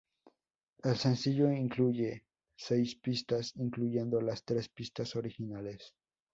El 0.83 0.97
sencillo 0.97 1.51
incluye 1.53 2.25
seis 2.55 2.95
pistas, 2.95 3.55
incluyendo 3.57 4.19
las 4.19 4.43
tres 4.43 4.67
pistas 4.67 5.15
originales. 5.15 5.93